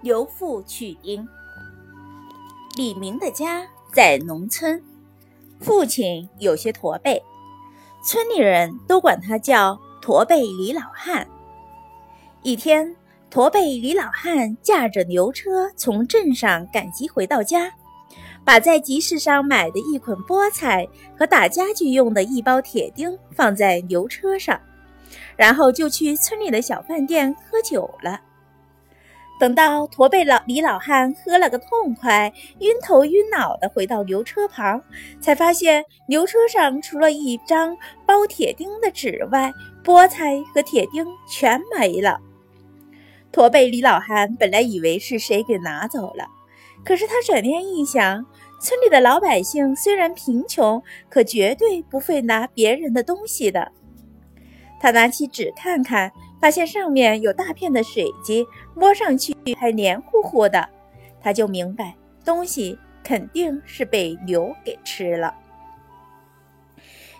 [0.00, 1.26] 刘父取丁。
[2.76, 4.80] 李明的家在农村，
[5.60, 7.20] 父亲有些驼背，
[8.04, 11.26] 村里人都管他叫驼背李老汉。
[12.44, 12.94] 一天，
[13.28, 17.72] 驼背李老汉驾着牛车从镇上赶集回到家，
[18.44, 20.86] 把在集市上买的一捆菠菜
[21.18, 24.60] 和打家具用的一包铁钉放在牛车上，
[25.36, 28.20] 然后就去村里的小饭店喝酒了。
[29.38, 34.82] 等到驼背老李老汉喝了个痛快，晕头晕脑的回到牛车旁，
[35.20, 39.52] 才发现牛车上除了一张包铁钉的纸外，
[39.84, 42.20] 菠菜和铁钉全没了。
[43.30, 46.26] 驼背李老汉本来以为是谁给拿走了，
[46.84, 48.26] 可是他转念一想，
[48.60, 53.70] 村里的老百姓虽然贫穷，可绝对不会拿别人的东西的。
[54.80, 56.12] 他拿起纸看看。
[56.40, 60.68] 发现上面有大片的水迹，摸上去还黏糊糊的，
[61.20, 65.34] 他就明白东西肯定是被牛给吃了。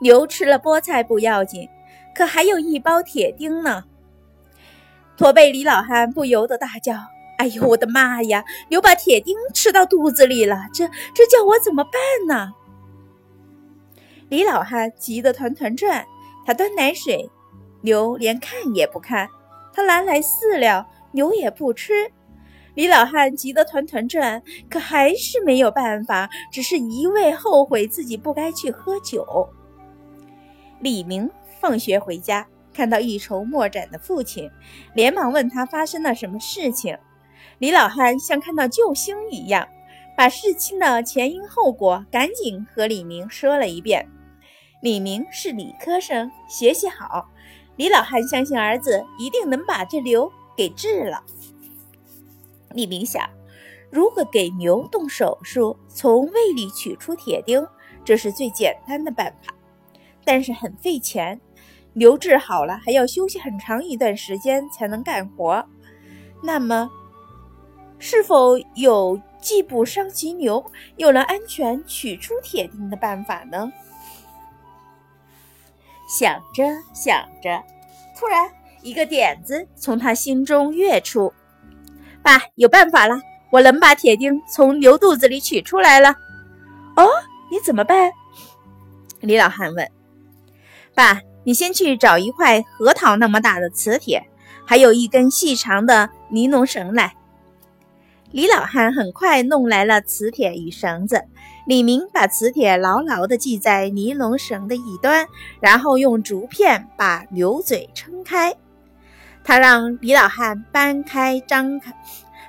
[0.00, 1.68] 牛吃了菠菜不要紧，
[2.12, 3.84] 可还有一包铁钉呢。
[5.16, 6.94] 驼背李老汉不由得大叫
[7.38, 8.44] ：“哎呦，我的妈呀！
[8.68, 11.92] 牛把铁钉吃到肚子里了，这这叫我怎么办
[12.26, 12.52] 呢？”
[14.28, 16.04] 李老汉急得团团转，
[16.44, 17.30] 他端奶水。
[17.84, 19.28] 牛连看也不看，
[19.70, 22.10] 他拿来饲料，牛也不吃。
[22.74, 29.46] 李老汉急得团团转，可还是没有办法，只是一味后悔自己不该去喝酒。
[30.80, 34.50] 李明放学回家，看到一筹莫展的父亲，
[34.94, 36.96] 连忙问他发生了什么事情。
[37.58, 39.68] 李老汉像看到救星一样，
[40.16, 44.08] 把事情的前因后果赶紧和李明说了一遍。
[44.80, 47.28] 李明是理科生，学习好。
[47.76, 51.22] 李老汉相信儿子一定能把这瘤给治了。
[52.70, 53.28] 李明想，
[53.90, 57.66] 如果给牛动手术，从胃里取出铁钉，
[58.04, 59.54] 这是最简单的办法，
[60.24, 61.40] 但是很费钱。
[61.96, 65.64] 牛治好了还要休息很长一段时间才能干活。
[66.42, 66.90] 那么，
[68.00, 70.64] 是否有既不伤及牛，
[70.96, 73.72] 又能安全取出铁钉的办法呢？
[76.06, 77.62] 想着想着，
[78.18, 78.48] 突然
[78.82, 81.32] 一个点子从他心中跃出
[82.22, 83.20] ：“爸，有办法了！
[83.50, 86.14] 我能把铁钉从牛肚子里取出来了。
[86.96, 87.08] ”“哦，
[87.50, 88.12] 你怎么办？”
[89.20, 89.90] 李老汉问。
[90.94, 94.22] “爸，你先去找一块核桃那么大的磁铁，
[94.66, 97.14] 还有一根细长的尼龙绳来。”
[98.34, 101.22] 李老汉很快弄来了磁铁与绳子。
[101.68, 105.24] 李明把磁铁牢牢地系在尼龙绳的一端，
[105.60, 108.52] 然后用竹片把牛嘴撑开。
[109.44, 111.94] 他让李老汉搬开、张开、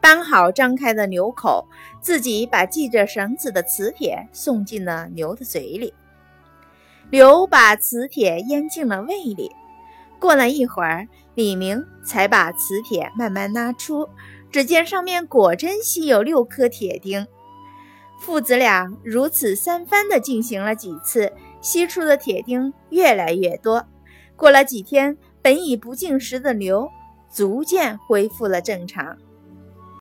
[0.00, 1.68] 搬好张开的牛口，
[2.00, 5.92] 自己把系着绳子的磁铁送进了牛的嘴里。
[7.10, 9.52] 牛把磁铁咽进了胃里。
[10.18, 14.08] 过了一会儿，李明才把磁铁慢慢拉出，
[14.56, 17.26] 只见上面果真吸有六颗铁钉。
[18.18, 21.30] 父子俩如此三番地进行了几次，
[21.60, 23.86] 吸出的铁钉越来越多。
[24.34, 26.88] 过了几天，本已不进食的牛
[27.30, 29.18] 逐渐恢复了正常。